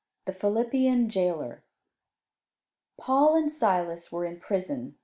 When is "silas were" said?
3.51-4.25